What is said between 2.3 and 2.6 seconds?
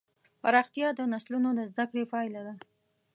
ده.